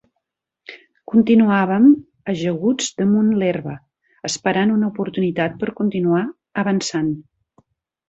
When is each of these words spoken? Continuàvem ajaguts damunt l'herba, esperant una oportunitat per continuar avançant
Continuàvem 1.11 1.85
ajaguts 2.33 2.89
damunt 3.03 3.31
l'herba, 3.43 3.77
esperant 4.33 4.75
una 4.81 4.93
oportunitat 4.97 5.63
per 5.63 5.73
continuar 5.85 6.27
avançant 6.67 7.17